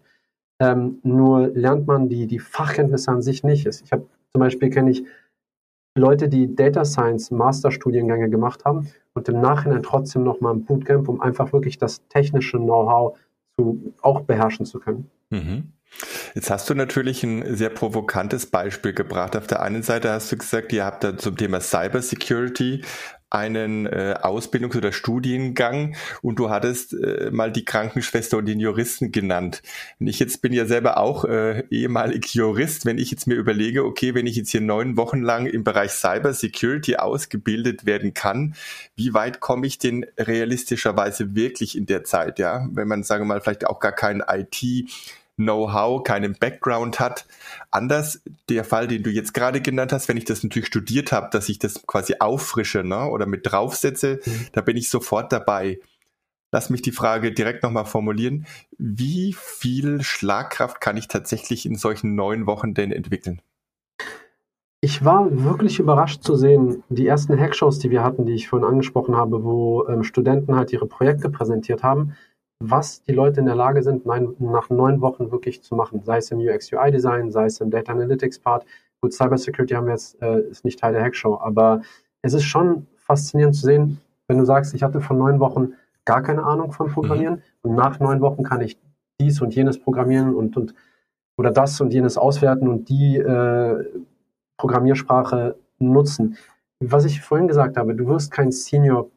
Ähm, 0.60 1.00
nur 1.04 1.48
lernt 1.50 1.86
man 1.86 2.08
die, 2.08 2.28
die 2.28 2.40
Fachkenntnisse 2.40 3.12
an 3.12 3.22
sich 3.22 3.44
nicht. 3.44 3.66
Ich 3.66 3.92
habe 3.92 4.06
zum 4.32 4.40
Beispiel 4.40 4.70
kenne 4.70 4.92
ich 4.92 5.04
Leute, 5.96 6.28
die 6.28 6.56
Data 6.56 6.86
Science 6.86 7.30
Masterstudiengänge 7.30 8.30
gemacht 8.30 8.66
haben 8.66 8.90
und 9.14 9.30
im 9.30 9.42
Nachhinein 9.42 9.84
trotzdem 9.84 10.24
nochmal 10.24 10.54
ein 10.54 10.66
Bootcamp, 10.66 11.08
um 11.08 11.22
einfach 11.22 11.54
wirklich 11.54 11.78
das 11.78 12.02
technische 12.08 12.58
Know-how 12.58 13.18
auch 14.02 14.22
beherrschen 14.22 14.66
zu 14.66 14.80
können. 14.80 15.10
Mhm. 15.30 15.74
Jetzt 16.34 16.50
hast 16.50 16.68
du 16.68 16.74
natürlich 16.74 17.24
ein 17.24 17.56
sehr 17.56 17.70
provokantes 17.70 18.48
Beispiel 18.48 18.94
gebracht. 18.94 19.36
Auf 19.36 19.46
der 19.46 19.62
einen 19.62 19.84
Seite 19.84 20.10
hast 20.10 20.32
du 20.32 20.38
gesagt, 20.38 20.74
ihr 20.74 20.86
habt 20.86 21.04
da 21.04 21.16
zum 21.16 21.38
Thema 21.38 21.60
Cybersecurity 21.60 22.84
einen 23.34 23.88
äh, 23.88 24.16
Ausbildungs- 24.22 24.78
oder 24.78 24.92
Studiengang 24.92 25.96
und 26.22 26.38
du 26.38 26.52
hattest 26.52 26.94
äh, 26.94 27.32
mal 27.32 27.52
die 27.52 27.66
Krankenschwester 27.66 28.38
und 28.38 28.46
den 28.46 28.60
Juristen 28.60 29.12
genannt. 29.12 29.64
Und 30.00 30.06
ich 30.06 30.20
jetzt 30.20 30.44
bin 30.44 30.54
ja 30.54 30.66
selber 30.66 30.98
auch 30.98 31.26
äh, 31.26 31.64
ehemalig 31.72 32.36
Jurist. 32.36 32.86
Wenn 32.86 33.00
ich 33.00 33.10
jetzt 33.10 33.26
mir 33.26 33.34
überlege, 33.34 33.86
okay, 33.86 34.14
wenn 34.14 34.28
ich 34.28 34.36
jetzt 34.36 34.52
hier 34.52 34.62
neun 34.62 34.98
Wochen 34.98 35.22
lang 35.22 35.48
im 35.48 35.64
Bereich 35.64 35.92
Cyber 35.92 36.32
Security 36.34 36.98
ausgebildet 36.98 37.88
werden 37.88 38.14
kann, 38.14 38.54
wie 38.96 39.16
weit 39.16 39.40
komme 39.40 39.66
ich 39.66 39.80
denn 39.80 40.06
realistischerweise 40.16 41.36
wirklich 41.36 41.76
in 41.76 41.88
der 41.88 42.04
Zeit, 42.04 42.38
ja? 42.38 42.68
Wenn 42.72 42.88
man, 42.88 43.02
sagen 43.02 43.24
wir 43.24 43.30
mal, 43.30 43.42
vielleicht 43.42 43.66
auch 43.66 43.80
gar 43.80 43.94
kein 43.94 44.22
IT 44.28 44.88
Know-how, 45.38 46.04
keinen 46.04 46.34
Background 46.34 47.00
hat. 47.00 47.26
Anders 47.72 48.22
der 48.50 48.64
Fall, 48.64 48.88
den 48.88 49.04
du 49.04 49.10
jetzt 49.10 49.34
gerade 49.34 49.62
genannt 49.62 49.92
hast, 49.92 50.08
wenn 50.08 50.18
ich 50.18 50.26
das 50.26 50.44
natürlich 50.44 50.68
studiert 50.68 51.12
habe, 51.12 51.30
dass 51.32 51.50
ich 51.50 51.60
das 51.60 51.86
quasi 51.88 52.16
auffrische 52.20 52.84
ne, 52.84 53.10
oder 53.10 53.26
mit 53.26 53.52
draufsetze, 53.52 54.20
mhm. 54.26 54.48
da 54.52 54.62
bin 54.62 54.78
ich 54.78 54.90
sofort 54.90 55.32
dabei. 55.32 55.80
Lass 56.52 56.70
mich 56.70 56.84
die 56.84 56.92
Frage 56.92 57.32
direkt 57.32 57.64
nochmal 57.64 57.86
formulieren. 57.86 58.46
Wie 58.78 59.34
viel 59.34 60.04
Schlagkraft 60.04 60.80
kann 60.82 60.98
ich 60.98 61.08
tatsächlich 61.08 61.66
in 61.66 61.76
solchen 61.76 62.14
neun 62.14 62.46
Wochen 62.46 62.76
denn 62.76 62.92
entwickeln? 62.92 63.42
Ich 64.80 65.04
war 65.04 65.30
wirklich 65.32 65.80
überrascht 65.80 66.24
zu 66.24 66.36
sehen, 66.36 66.84
die 66.90 67.08
ersten 67.08 67.40
Hackshows, 67.40 67.80
die 67.80 67.90
wir 67.90 68.04
hatten, 68.04 68.26
die 68.26 68.34
ich 68.34 68.50
vorhin 68.50 68.68
angesprochen 68.68 69.16
habe, 69.16 69.44
wo 69.44 69.88
ähm, 69.88 70.04
Studenten 70.04 70.56
halt 70.56 70.74
ihre 70.74 70.86
Projekte 70.86 71.30
präsentiert 71.30 71.82
haben, 71.82 72.18
was 72.60 73.04
die 73.04 73.12
Leute 73.12 73.40
in 73.40 73.46
der 73.46 73.56
Lage 73.56 73.84
sind, 73.84 74.06
nein, 74.06 74.36
nach 74.40 74.70
neun 74.70 75.02
Wochen 75.02 75.32
wirklich 75.32 75.62
zu 75.64 75.76
machen. 75.76 76.02
Sei 76.04 76.18
es 76.18 76.32
im 76.32 76.40
UX-UI-Design, 76.40 77.32
sei 77.32 77.46
es 77.46 77.60
im 77.60 77.72
Data 77.72 77.92
Analytics-Part. 77.92 78.66
Gut, 79.02 79.14
Cybersecurity 79.14 79.74
haben 79.74 79.88
wir 79.88 79.94
jetzt, 79.94 80.22
äh, 80.22 80.42
ist 80.42 80.64
nicht 80.64 80.80
Teil 80.80 80.94
der 80.94 81.04
Hackshow, 81.04 81.40
aber 81.42 81.82
es 82.22 82.34
ist 82.34 82.44
schon 82.44 82.88
faszinierend 82.96 83.56
zu 83.56 83.66
sehen, 83.66 84.00
wenn 84.28 84.38
du 84.38 84.46
sagst, 84.46 84.74
ich 84.74 84.84
hatte 84.84 85.02
von 85.02 85.18
neun 85.18 85.40
Wochen 85.40 85.74
gar 86.06 86.22
keine 86.22 86.44
Ahnung 86.44 86.72
von 86.72 86.92
Programmieren 86.92 87.36
mhm. 87.64 87.70
und 87.70 87.76
nach 87.76 88.00
neun 88.00 88.22
Wochen 88.22 88.44
kann 88.44 88.62
ich 88.62 88.78
dies 89.20 89.42
und 89.42 89.54
jenes 89.56 89.80
programmieren 89.80 90.34
und, 90.34 90.56
und 90.58 90.74
oder 91.38 91.52
das 91.52 91.80
und 91.82 91.94
jenes 91.94 92.18
auswerten 92.18 92.68
und 92.68 92.90
die 92.90 93.18
äh, 93.18 93.86
Programmiersprache 94.58 95.56
nutzen. 95.80 96.38
Was 96.80 97.06
ich 97.06 97.22
vorhin 97.22 97.48
gesagt 97.48 97.78
habe, 97.78 97.96
du 97.96 98.08
wirst 98.08 98.32
kein 98.32 98.52
Senior 98.52 99.10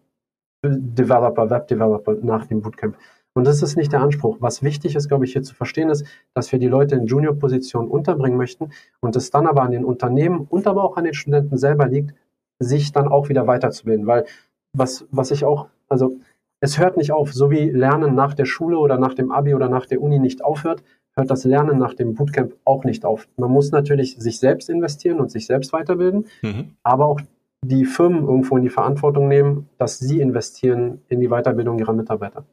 Developer, 0.65 1.51
Web 1.51 1.69
Developer 1.69 2.15
nach 2.23 2.47
dem 2.47 2.63
Bootcamp. 2.63 2.97
Und 3.37 3.47
das 3.47 3.61
ist 3.61 3.77
nicht 3.77 3.93
der 3.93 4.01
Anspruch. 4.01 4.39
Was 4.41 4.63
wichtig 4.63 4.97
ist, 4.97 5.09
glaube 5.09 5.27
ich, 5.27 5.33
hier 5.33 5.43
zu 5.43 5.55
verstehen 5.55 5.91
ist, 5.91 6.07
dass 6.33 6.53
wir 6.53 6.59
die 6.59 6.69
Leute 6.69 6.95
in 6.95 7.05
Junior-Positionen 7.05 7.87
unterbringen 7.87 8.39
möchten 8.39 8.71
und 9.01 9.15
es 9.15 9.31
dann 9.31 9.47
aber 9.47 9.61
an 9.61 9.73
den 9.73 9.85
Unternehmen 9.85 10.47
und 10.49 10.67
aber 10.67 10.83
auch 10.83 10.97
an 10.97 11.05
den 11.05 11.13
Studenten 11.13 11.59
selber 11.59 11.87
liegt, 11.87 12.15
sich 12.59 12.93
dann 12.93 13.09
auch 13.09 13.29
wieder 13.29 13.47
weiterzubilden. 13.47 14.07
Weil 14.07 14.25
was, 14.73 15.07
was 15.11 15.33
ich 15.33 15.45
auch, 15.45 15.67
also 15.87 16.17
es 16.61 16.79
hört 16.79 16.97
nicht 16.97 17.13
auf, 17.13 17.35
so 17.35 17.51
wie 17.51 17.69
Lernen 17.69 18.15
nach 18.15 18.33
der 18.33 18.47
Schule 18.47 18.79
oder 18.79 18.97
nach 18.97 19.13
dem 19.13 19.31
Abi 19.31 19.55
oder 19.55 19.69
nach 19.69 19.85
der 19.85 20.01
Uni 20.01 20.19
nicht 20.19 20.43
aufhört, 20.43 20.83
hört 21.15 21.31
das 21.31 21.45
Lernen 21.45 21.77
nach 21.77 21.93
dem 21.93 22.15
Bootcamp 22.15 22.55
auch 22.65 22.85
nicht 22.85 23.05
auf. 23.05 23.29
Man 23.37 23.51
muss 23.51 23.71
natürlich 23.71 24.17
sich 24.17 24.39
selbst 24.39 24.71
investieren 24.71 25.21
und 25.21 25.31
sich 25.31 25.45
selbst 25.45 25.75
weiterbilden, 25.75 26.25
mhm. 26.41 26.71
aber 26.83 27.05
auch 27.05 27.21
die 27.63 27.85
Firmen 27.85 28.25
irgendwo 28.25 28.57
in 28.57 28.63
die 28.63 28.71
Verantwortung 28.71 29.29
nehmen, 29.29 29.69
dass 29.77 29.99
sie 29.99 30.23
investieren 30.23 31.03
in 31.09 31.21
die 31.21 31.29
Weiterbildung 31.29 31.79
ihrer 31.79 31.93
Mitarbeiter. 31.93 32.47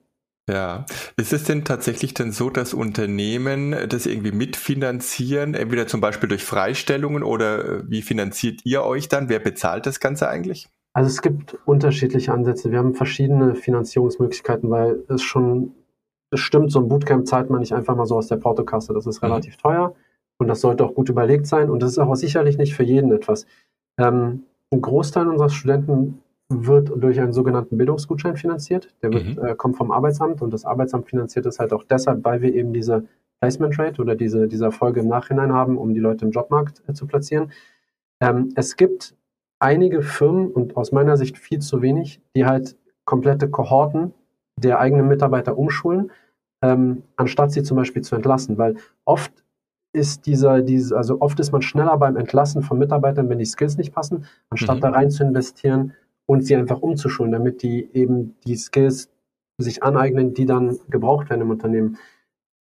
Ja, 0.50 0.86
ist 1.16 1.32
es 1.32 1.46
denn 1.46 1.64
tatsächlich 1.64 2.14
denn 2.14 2.34
so, 2.34 2.50
dass 2.50 2.74
Unternehmen 2.74 3.76
das 3.88 4.06
irgendwie 4.06 4.34
mitfinanzieren, 4.34 5.54
entweder 5.54 5.88
zum 5.88 6.02
Beispiel 6.02 6.28
durch 6.28 6.44
Freistellungen 6.44 7.24
oder 7.24 7.66
äh, 7.66 7.84
wie 7.90 8.02
finanziert 8.02 8.60
ihr 8.66 8.84
euch 8.84 9.08
dann? 9.08 9.30
Wer 9.30 9.40
bezahlt 9.40 9.86
das 9.86 10.02
Ganze 10.02 10.28
eigentlich? 10.28 10.68
Also 10.92 11.08
es 11.08 11.22
gibt 11.22 11.58
unterschiedliche 11.66 12.34
Ansätze. 12.34 12.72
Wir 12.72 12.80
haben 12.80 12.94
verschiedene 12.94 13.56
Finanzierungsmöglichkeiten, 13.56 14.70
weil 14.70 15.04
es 15.08 15.24
schon, 15.24 15.72
es 16.30 16.42
stimmt, 16.42 16.72
so 16.72 16.80
ein 16.80 16.90
Bootcamp 16.90 17.26
zahlt 17.26 17.50
man 17.50 17.62
nicht 17.62 17.74
einfach 17.74 17.96
mal 17.96 18.06
so 18.06 18.18
aus 18.18 18.28
der 18.28 18.36
Portokasse. 18.36 18.94
Das 18.94 19.08
ist 19.08 19.22
mhm. 19.22 19.30
relativ 19.30 19.56
mhm. 19.58 19.62
teuer 19.62 19.96
und 20.38 20.50
das 20.50 20.60
sollte 20.60 20.84
auch 20.84 20.94
gut 20.94 21.08
überlegt 21.08 21.48
sein 21.48 21.70
und 21.70 21.82
das 21.82 21.92
ist 21.92 22.00
auch 22.00 22.14
sicherlich 22.16 22.58
nicht 22.58 22.76
für 22.76 22.84
jeden 22.84 23.14
etwas. 23.14 23.46
Ähm, 23.98 24.44
ein 24.72 24.82
Großteil 24.82 25.28
unserer 25.28 25.50
Studenten 25.50 26.22
wird 26.50 26.92
durch 26.96 27.20
einen 27.20 27.34
sogenannten 27.34 27.78
Bildungsgutschein 27.78 28.38
finanziert. 28.38 28.94
Der 29.02 29.12
wird, 29.12 29.38
mhm. 29.38 29.46
äh, 29.46 29.56
kommt 29.56 29.78
vom 29.78 29.92
Arbeitsamt 29.92 30.42
und 30.42 30.54
das 30.54 30.66
Arbeitsamt 30.66 31.08
finanziert 31.10 31.46
es 31.46 31.60
halt 31.60 31.74
auch 31.74 31.84
deshalb, 31.84 32.24
weil 32.24 32.42
wir 32.42 32.54
eben 32.54 32.74
diese 32.74 33.06
Placement 33.40 33.78
Rate 33.78 34.02
oder 34.02 34.16
diese, 34.16 34.48
diese 34.48 34.66
Erfolge 34.66 35.02
im 35.02 35.08
Nachhinein 35.08 35.52
haben, 35.52 35.78
um 35.78 35.94
die 35.94 36.00
Leute 36.00 36.26
im 36.26 36.32
Jobmarkt 36.32 36.82
äh, 36.88 36.94
zu 36.94 37.08
platzieren. 37.08 37.52
Ähm, 38.22 38.54
es 38.56 38.78
gibt 38.78 39.16
einige 39.60 40.02
Firmen 40.02 40.52
und 40.52 40.78
aus 40.78 40.92
meiner 40.92 41.18
Sicht 41.18 41.38
viel 41.38 41.60
zu 41.60 41.82
wenig, 41.82 42.22
die 42.36 42.46
halt 42.46 42.78
komplette 43.06 43.50
Kohorten 43.50 44.14
der 44.58 44.80
eigenen 44.80 45.08
Mitarbeiter 45.08 45.58
umschulen, 45.58 46.12
ähm, 46.62 47.04
anstatt 47.16 47.52
sie 47.52 47.64
zum 47.64 47.78
Beispiel 47.78 48.02
zu 48.02 48.16
entlassen, 48.16 48.58
weil 48.58 48.76
oft 49.06 49.32
ist 49.94 50.26
dieser, 50.26 50.62
diese, 50.62 50.98
also 50.98 51.22
oft 51.22 51.40
ist 51.40 51.52
man 51.52 51.62
schneller 51.62 51.98
beim 51.98 52.16
Entlassen 52.16 52.64
von 52.64 52.80
Mitarbeitern, 52.80 53.30
wenn 53.30 53.40
die 53.40 53.46
Skills 53.46 53.78
nicht 53.78 53.94
passen, 53.94 54.26
anstatt 54.50 54.78
mhm. 54.78 54.82
da 54.82 54.90
rein 54.90 55.12
zu 55.12 55.24
investieren, 55.24 55.94
und 56.26 56.46
sie 56.46 56.56
einfach 56.56 56.82
umzuschulen, 56.82 57.32
damit 57.32 57.64
die 57.64 57.90
eben 57.94 58.36
die 58.46 58.56
Skills 58.56 59.10
sich 59.58 59.84
aneignen, 59.84 60.34
die 60.34 60.46
dann 60.46 60.80
gebraucht 60.90 61.30
werden 61.30 61.42
im 61.42 61.52
Unternehmen. 61.52 61.98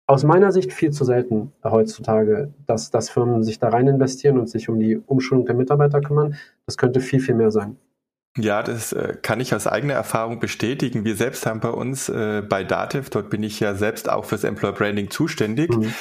aus 0.06 0.24
meiner 0.24 0.52
Sicht 0.52 0.72
viel 0.72 0.90
zu 0.90 1.04
selten 1.04 1.52
heutzutage, 1.64 2.52
dass, 2.66 2.90
dass 2.90 3.10
Firmen 3.10 3.44
sich 3.44 3.58
da 3.58 3.68
rein 3.68 3.88
investieren 3.88 4.38
und 4.38 4.48
sich 4.48 4.68
um 4.68 4.80
die 4.80 4.96
Umschulung 4.96 5.46
der 5.46 5.54
Mitarbeiter 5.54 6.00
kümmern. 6.00 6.36
Das 6.66 6.78
könnte 6.78 7.00
viel, 7.00 7.20
viel 7.20 7.34
mehr 7.34 7.50
sein. 7.50 7.76
Ja, 8.40 8.62
das 8.62 8.92
äh, 8.92 9.16
kann 9.20 9.40
ich 9.40 9.52
aus 9.54 9.66
eigener 9.66 9.94
Erfahrung 9.94 10.38
bestätigen. 10.38 11.04
Wir 11.04 11.16
selbst 11.16 11.44
haben 11.44 11.58
bei 11.58 11.70
uns 11.70 12.08
äh, 12.08 12.42
bei 12.48 12.62
Dativ, 12.62 13.10
dort 13.10 13.30
bin 13.30 13.42
ich 13.42 13.58
ja 13.58 13.74
selbst 13.74 14.08
auch 14.08 14.24
fürs 14.24 14.44
Employer 14.44 14.72
Branding 14.72 15.10
zuständig, 15.10 15.76
mhm. 15.76 15.92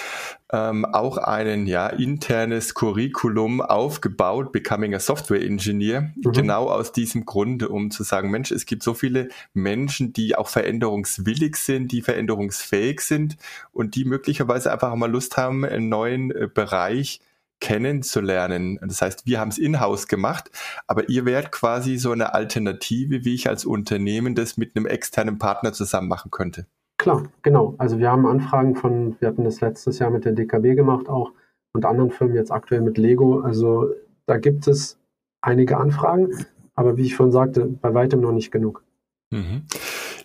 ähm, 0.54 0.86
auch 0.86 1.18
ein 1.18 1.66
ja, 1.66 1.88
internes 1.88 2.76
Curriculum 2.76 3.60
aufgebaut, 3.62 4.52
Becoming 4.52 4.94
a 4.94 5.00
Software 5.00 5.42
Engineer, 5.42 6.12
mhm. 6.16 6.32
genau 6.32 6.70
aus 6.70 6.92
diesem 6.92 7.26
Grunde, 7.26 7.70
um 7.70 7.90
zu 7.90 8.04
sagen, 8.04 8.30
Mensch, 8.30 8.52
es 8.52 8.68
gibt 8.68 8.84
so 8.84 8.94
viele 8.94 9.30
Menschen, 9.56 10.14
die 10.14 10.36
auch 10.36 10.48
veränderungswillig 10.48 11.56
sind, 11.56 11.92
die 11.92 12.04
veränderungsfähig 12.04 13.02
sind 13.02 13.38
und 13.74 13.96
die 13.96 14.06
möglicherweise 14.06 14.72
einfach 14.72 14.94
mal 14.94 15.10
Lust 15.10 15.38
haben, 15.38 15.66
einen 15.66 15.90
neuen 15.90 16.30
äh, 16.32 16.48
Bereich 16.54 17.20
kennenzulernen. 17.60 18.80
Das 18.82 19.02
heißt, 19.02 19.26
wir 19.26 19.40
haben 19.40 19.50
es 19.50 19.58
in-house 19.58 20.08
gemacht, 20.08 20.52
aber 20.88 21.10
ihr 21.10 21.26
wärt 21.26 21.52
quasi 21.52 21.98
so 21.98 22.12
eine 22.12 22.34
Alternative, 22.34 23.26
wie 23.26 23.34
ich 23.34 23.48
als 23.50 23.66
Unternehmen 23.66 24.36
das 24.36 24.58
mit 24.58 24.76
einem 24.76 24.86
externen 24.86 25.38
Partner 25.38 25.74
zusammen 25.74 26.08
machen 26.08 26.32
könnte. 26.32 26.66
Klar, 26.98 27.24
genau. 27.44 27.76
Also 27.78 28.00
wir 28.00 28.12
haben 28.12 28.26
Anfragen 28.26 28.76
von, 28.76 29.16
wir 29.20 29.28
hatten 29.28 29.44
das 29.44 29.62
letztes 29.62 30.00
Jahr 30.00 30.10
mit 30.10 30.26
der 30.26 30.34
DKB 30.34 30.76
gemacht 30.76 31.10
auch 31.10 31.32
und 31.74 31.86
anderen 31.86 32.12
Firmen 32.12 32.36
jetzt 32.36 32.52
aktuell 32.52 32.82
mit 32.82 32.98
Lego. 32.98 33.42
Also 33.42 33.88
da 34.26 34.38
gibt 34.38 34.68
es 34.68 34.98
einige 35.42 35.78
Anfragen, 35.78 36.30
aber 36.76 36.98
wie 36.98 37.04
ich 37.04 37.16
schon 37.16 37.32
sagte, 37.32 37.66
bei 37.66 37.94
weitem 37.94 38.22
noch 38.22 38.32
nicht 38.32 38.52
genug. 38.52 38.84
Mhm. 39.32 39.64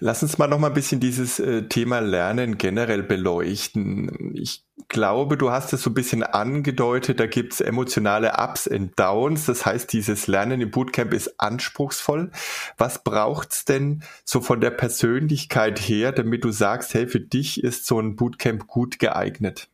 Lass 0.04 0.20
uns 0.20 0.36
mal 0.36 0.48
noch 0.48 0.58
mal 0.58 0.66
ein 0.66 0.74
bisschen 0.74 0.98
dieses 0.98 1.38
äh, 1.38 1.68
Thema 1.68 2.00
Lernen 2.00 2.58
generell 2.58 3.04
beleuchten. 3.04 4.34
Ich 4.34 4.64
glaube, 4.88 5.36
du 5.36 5.52
hast 5.52 5.72
es 5.72 5.84
so 5.84 5.90
ein 5.90 5.94
bisschen 5.94 6.24
angedeutet, 6.24 7.20
da 7.20 7.26
gibt 7.26 7.52
es 7.52 7.60
emotionale 7.60 8.32
Ups 8.36 8.66
und 8.66 8.98
Downs. 8.98 9.46
Das 9.46 9.64
heißt, 9.64 9.92
dieses 9.92 10.26
Lernen 10.26 10.60
im 10.60 10.72
Bootcamp 10.72 11.14
ist 11.14 11.38
anspruchsvoll. 11.38 12.32
Was 12.76 13.04
braucht's 13.04 13.64
denn 13.64 14.02
so 14.24 14.40
von 14.40 14.60
der 14.60 14.72
Persönlichkeit 14.72 15.78
her, 15.78 16.10
damit 16.10 16.42
du 16.42 16.50
sagst, 16.50 16.94
hey, 16.94 17.06
für 17.06 17.20
dich 17.20 17.62
ist 17.62 17.86
so 17.86 18.00
ein 18.00 18.16
Bootcamp 18.16 18.66
gut 18.66 18.98
geeignet? 18.98 19.68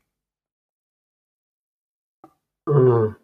Ah, 2.67 3.17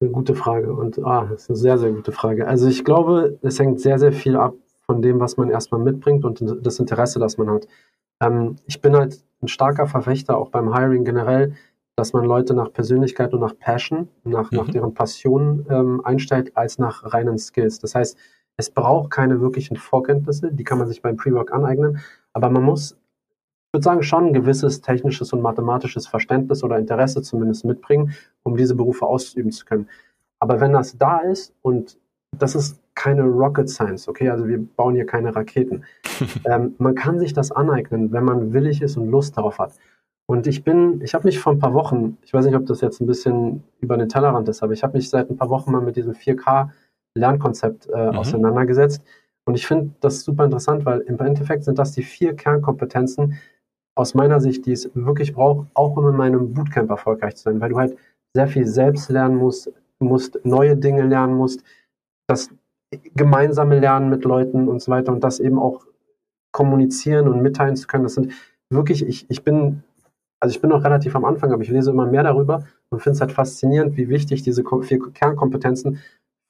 eine 0.00 0.10
gute 0.10 0.34
Frage 0.34 0.72
und 0.72 0.98
ah, 1.04 1.24
das 1.30 1.42
ist 1.42 1.50
eine 1.50 1.56
sehr, 1.56 1.78
sehr 1.78 1.92
gute 1.92 2.10
Frage. 2.10 2.48
Also 2.48 2.66
ich 2.66 2.84
glaube, 2.84 3.38
es 3.42 3.60
hängt 3.60 3.80
sehr, 3.80 4.00
sehr 4.00 4.12
viel 4.12 4.34
ab 4.34 4.54
von 4.88 5.02
dem, 5.02 5.20
was 5.20 5.36
man 5.36 5.50
erstmal 5.50 5.80
mitbringt 5.80 6.24
und 6.24 6.42
das 6.62 6.78
Interesse, 6.78 7.18
das 7.18 7.36
man 7.36 7.50
hat. 7.50 7.68
Ähm, 8.22 8.56
ich 8.66 8.80
bin 8.80 8.96
halt 8.96 9.22
ein 9.42 9.48
starker 9.48 9.86
Verfechter, 9.86 10.38
auch 10.38 10.48
beim 10.48 10.74
Hiring 10.74 11.04
generell, 11.04 11.54
dass 11.94 12.12
man 12.12 12.24
Leute 12.24 12.54
nach 12.54 12.72
Persönlichkeit 12.72 13.34
und 13.34 13.40
nach 13.40 13.58
Passion, 13.58 14.08
nach, 14.24 14.50
mhm. 14.50 14.58
nach 14.58 14.70
deren 14.70 14.94
Passion 14.94 15.66
ähm, 15.68 16.00
einstellt, 16.04 16.56
als 16.56 16.78
nach 16.78 17.12
reinen 17.12 17.38
Skills. 17.38 17.80
Das 17.80 17.94
heißt, 17.94 18.16
es 18.56 18.70
braucht 18.70 19.10
keine 19.10 19.40
wirklichen 19.40 19.76
Vorkenntnisse, 19.76 20.52
die 20.52 20.64
kann 20.64 20.78
man 20.78 20.88
sich 20.88 21.02
beim 21.02 21.16
Pre-Work 21.16 21.52
aneignen, 21.52 21.98
aber 22.32 22.50
man 22.50 22.62
muss, 22.62 22.92
ich 22.92 23.74
würde 23.74 23.84
sagen, 23.84 24.02
schon 24.02 24.28
ein 24.28 24.32
gewisses 24.32 24.80
technisches 24.80 25.32
und 25.32 25.42
mathematisches 25.42 26.06
Verständnis 26.06 26.64
oder 26.64 26.78
Interesse 26.78 27.20
zumindest 27.22 27.64
mitbringen, 27.64 28.14
um 28.42 28.56
diese 28.56 28.74
Berufe 28.74 29.06
ausüben 29.06 29.52
zu 29.52 29.64
können. 29.66 29.88
Aber 30.40 30.60
wenn 30.60 30.72
das 30.72 30.96
da 30.96 31.18
ist 31.18 31.54
und 31.62 31.98
das 32.36 32.54
ist 32.54 32.80
keine 32.98 33.22
Rocket 33.22 33.70
Science, 33.70 34.08
okay? 34.08 34.28
Also 34.28 34.48
wir 34.48 34.58
bauen 34.58 34.96
hier 34.96 35.06
keine 35.06 35.34
Raketen. 35.34 35.84
ähm, 36.44 36.74
man 36.78 36.96
kann 36.96 37.20
sich 37.20 37.32
das 37.32 37.52
aneignen, 37.52 38.10
wenn 38.12 38.24
man 38.24 38.52
willig 38.52 38.82
ist 38.82 38.96
und 38.96 39.08
Lust 39.08 39.38
darauf 39.38 39.60
hat. 39.60 39.72
Und 40.26 40.48
ich 40.48 40.64
bin, 40.64 41.00
ich 41.00 41.14
habe 41.14 41.24
mich 41.24 41.38
vor 41.38 41.52
ein 41.52 41.60
paar 41.60 41.74
Wochen, 41.74 42.18
ich 42.22 42.34
weiß 42.34 42.44
nicht, 42.44 42.56
ob 42.56 42.66
das 42.66 42.80
jetzt 42.80 43.00
ein 43.00 43.06
bisschen 43.06 43.62
über 43.80 43.96
den 43.96 44.08
Tellerrand 44.08 44.48
ist, 44.48 44.64
aber 44.64 44.72
ich 44.72 44.82
habe 44.82 44.96
mich 44.96 45.08
seit 45.08 45.30
ein 45.30 45.36
paar 45.36 45.48
Wochen 45.48 45.70
mal 45.70 45.80
mit 45.80 45.94
diesem 45.94 46.12
4K-Lernkonzept 46.12 47.88
äh, 47.88 48.10
mhm. 48.10 48.18
auseinandergesetzt. 48.18 49.02
Und 49.46 49.54
ich 49.54 49.66
finde 49.66 49.94
das 50.00 50.22
super 50.22 50.44
interessant, 50.44 50.84
weil 50.84 50.98
im 51.00 51.20
Endeffekt 51.20 51.64
sind 51.64 51.78
das 51.78 51.92
die 51.92 52.02
vier 52.02 52.34
Kernkompetenzen 52.34 53.38
aus 53.94 54.14
meiner 54.14 54.40
Sicht, 54.40 54.66
die 54.66 54.72
es 54.72 54.90
wirklich 54.94 55.34
braucht, 55.34 55.68
auch 55.74 55.96
um 55.96 56.08
in 56.08 56.16
meinem 56.16 56.52
Bootcamp 56.52 56.90
erfolgreich 56.90 57.36
zu 57.36 57.44
sein, 57.44 57.60
weil 57.60 57.70
du 57.70 57.78
halt 57.78 57.96
sehr 58.34 58.48
viel 58.48 58.66
selbst 58.66 59.08
lernen 59.08 59.36
musst, 59.36 59.72
musst 60.00 60.44
neue 60.44 60.76
Dinge 60.76 61.06
lernen 61.06 61.34
musst, 61.34 61.62
das 62.28 62.50
gemeinsame 63.14 63.78
Lernen 63.78 64.08
mit 64.08 64.24
Leuten 64.24 64.68
und 64.68 64.80
so 64.80 64.90
weiter 64.90 65.12
und 65.12 65.22
das 65.22 65.40
eben 65.40 65.58
auch 65.58 65.86
kommunizieren 66.52 67.28
und 67.28 67.42
mitteilen 67.42 67.76
zu 67.76 67.86
können. 67.86 68.04
Das 68.04 68.14
sind 68.14 68.32
wirklich, 68.70 69.06
ich, 69.06 69.26
ich 69.28 69.44
bin, 69.44 69.82
also 70.40 70.54
ich 70.54 70.60
bin 70.60 70.70
noch 70.70 70.84
relativ 70.84 71.14
am 71.14 71.24
Anfang, 71.24 71.52
aber 71.52 71.62
ich 71.62 71.68
lese 71.68 71.90
immer 71.90 72.06
mehr 72.06 72.22
darüber 72.22 72.64
und 72.90 73.00
finde 73.00 73.16
es 73.16 73.20
halt 73.20 73.32
faszinierend, 73.32 73.96
wie 73.96 74.08
wichtig 74.08 74.42
diese 74.42 74.64
vier 74.82 74.98
Kernkompetenzen 75.12 76.00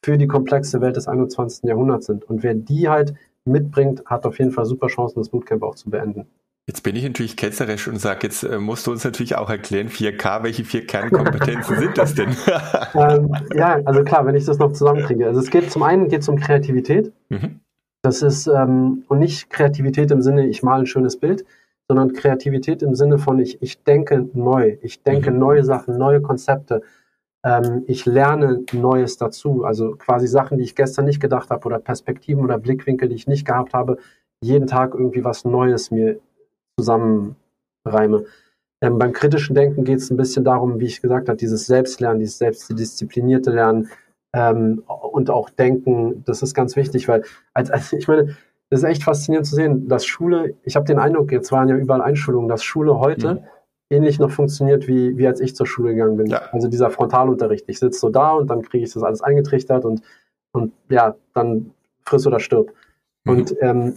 für 0.04 0.16
die 0.16 0.28
komplexe 0.28 0.80
Welt 0.80 0.96
des 0.96 1.08
21. 1.08 1.64
Jahrhunderts 1.64 2.06
sind. 2.06 2.24
Und 2.24 2.42
wer 2.42 2.54
die 2.54 2.88
halt 2.88 3.14
mitbringt, 3.44 4.04
hat 4.06 4.26
auf 4.26 4.38
jeden 4.38 4.52
Fall 4.52 4.64
super 4.64 4.86
Chancen, 4.86 5.18
das 5.18 5.30
Bootcamp 5.30 5.62
auch 5.62 5.74
zu 5.74 5.90
beenden. 5.90 6.26
Jetzt 6.68 6.82
bin 6.82 6.94
ich 6.96 7.02
natürlich 7.02 7.38
ketzerisch 7.38 7.88
und 7.88 7.98
sage, 7.98 8.20
jetzt 8.24 8.42
äh, 8.42 8.58
musst 8.58 8.86
du 8.86 8.90
uns 8.90 9.02
natürlich 9.02 9.36
auch 9.36 9.48
erklären, 9.48 9.88
4K, 9.88 10.42
welche 10.42 10.64
vier 10.64 10.86
Kernkompetenzen 10.86 11.78
sind 11.78 11.96
das 11.96 12.14
denn? 12.14 12.28
ähm, 12.94 13.34
ja, 13.54 13.80
also 13.86 14.04
klar, 14.04 14.26
wenn 14.26 14.34
ich 14.34 14.44
das 14.44 14.58
noch 14.58 14.74
zusammenkriege. 14.74 15.26
Also 15.26 15.40
es 15.40 15.48
geht 15.48 15.72
zum 15.72 15.82
einen 15.82 16.08
geht 16.08 16.20
es 16.20 16.28
um 16.28 16.38
Kreativität. 16.38 17.10
Mhm. 17.30 17.60
Das 18.02 18.20
ist 18.20 18.48
ähm, 18.48 19.02
und 19.08 19.18
nicht 19.18 19.48
Kreativität 19.48 20.10
im 20.10 20.20
Sinne, 20.20 20.46
ich 20.46 20.62
male 20.62 20.82
ein 20.82 20.86
schönes 20.86 21.18
Bild, 21.18 21.46
sondern 21.88 22.12
Kreativität 22.12 22.82
im 22.82 22.94
Sinne 22.94 23.18
von 23.18 23.38
ich, 23.38 23.62
ich 23.62 23.82
denke 23.82 24.28
neu, 24.34 24.76
ich 24.82 25.02
denke 25.02 25.30
mhm. 25.30 25.38
neue 25.38 25.64
Sachen, 25.64 25.96
neue 25.96 26.20
Konzepte. 26.20 26.82
Ähm, 27.46 27.84
ich 27.86 28.04
lerne 28.04 28.62
Neues 28.72 29.16
dazu, 29.16 29.64
also 29.64 29.96
quasi 29.96 30.26
Sachen, 30.26 30.58
die 30.58 30.64
ich 30.64 30.74
gestern 30.74 31.06
nicht 31.06 31.20
gedacht 31.20 31.48
habe 31.48 31.64
oder 31.64 31.78
Perspektiven 31.78 32.44
oder 32.44 32.58
Blickwinkel, 32.58 33.08
die 33.08 33.14
ich 33.14 33.26
nicht 33.26 33.46
gehabt 33.46 33.72
habe, 33.72 33.96
jeden 34.42 34.66
Tag 34.66 34.92
irgendwie 34.92 35.24
was 35.24 35.46
Neues 35.46 35.90
mir 35.90 36.20
zusammenreime. 36.78 38.24
Ähm, 38.80 38.98
beim 38.98 39.12
kritischen 39.12 39.54
Denken 39.54 39.84
geht 39.84 39.98
es 39.98 40.10
ein 40.10 40.16
bisschen 40.16 40.44
darum, 40.44 40.78
wie 40.78 40.86
ich 40.86 41.02
gesagt 41.02 41.28
habe, 41.28 41.36
dieses 41.36 41.66
Selbstlernen, 41.66 42.20
dieses 42.20 42.38
selbstdisziplinierte 42.38 43.50
Lernen 43.50 43.88
ähm, 44.32 44.84
und 44.86 45.30
auch 45.30 45.50
Denken, 45.50 46.22
das 46.24 46.42
ist 46.42 46.54
ganz 46.54 46.76
wichtig, 46.76 47.08
weil 47.08 47.24
als, 47.54 47.70
als 47.70 47.92
ich 47.92 48.06
meine, 48.06 48.36
das 48.70 48.80
ist 48.80 48.88
echt 48.88 49.02
faszinierend 49.02 49.46
zu 49.46 49.54
sehen, 49.54 49.88
dass 49.88 50.06
Schule, 50.06 50.54
ich 50.62 50.76
habe 50.76 50.86
den 50.86 50.98
Eindruck, 50.98 51.32
jetzt 51.32 51.50
waren 51.50 51.68
ja 51.68 51.76
überall 51.76 52.02
Einschulungen, 52.02 52.48
dass 52.48 52.62
Schule 52.62 52.98
heute 53.00 53.34
mhm. 53.34 53.40
ähnlich 53.90 54.18
noch 54.18 54.30
funktioniert, 54.30 54.86
wie, 54.86 55.16
wie 55.16 55.26
als 55.26 55.40
ich 55.40 55.56
zur 55.56 55.66
Schule 55.66 55.94
gegangen 55.94 56.18
bin. 56.18 56.26
Ja. 56.26 56.42
Also 56.52 56.68
dieser 56.68 56.90
Frontalunterricht. 56.90 57.64
Ich 57.68 57.78
sitze 57.78 57.98
so 57.98 58.10
da 58.10 58.32
und 58.32 58.48
dann 58.48 58.62
kriege 58.62 58.84
ich 58.84 58.92
das 58.92 59.02
alles 59.02 59.22
eingetrichtert 59.22 59.84
und, 59.84 60.02
und 60.52 60.72
ja, 60.90 61.16
dann 61.34 61.72
friss 62.04 62.26
oder 62.26 62.40
stirb. 62.40 62.72
Mhm. 63.24 63.32
Und 63.32 63.56
ähm, 63.60 63.94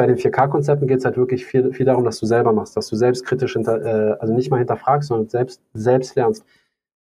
bei 0.00 0.06
den 0.06 0.16
4K-Konzepten 0.16 0.86
geht 0.86 1.00
es 1.00 1.04
halt 1.04 1.18
wirklich 1.18 1.44
viel, 1.44 1.74
viel 1.74 1.84
darum, 1.84 2.04
dass 2.04 2.18
du 2.18 2.24
selber 2.24 2.54
machst, 2.54 2.74
dass 2.74 2.88
du 2.88 2.96
selbstkritisch, 2.96 3.52
hinter, 3.52 3.84
äh, 3.84 4.16
also 4.18 4.32
nicht 4.32 4.50
mal 4.50 4.56
hinterfragst, 4.56 5.08
sondern 5.08 5.28
selbst, 5.28 5.60
selbst 5.74 6.14
lernst. 6.14 6.42